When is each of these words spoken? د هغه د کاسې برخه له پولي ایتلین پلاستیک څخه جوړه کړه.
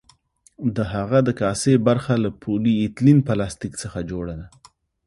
د 0.75 0.77
هغه 0.93 1.19
د 1.27 1.29
کاسې 1.41 1.73
برخه 1.87 2.13
له 2.23 2.29
پولي 2.41 2.73
ایتلین 2.83 3.17
پلاستیک 3.27 3.73
څخه 3.83 3.99
جوړه 4.11 4.33
کړه. 4.41 4.47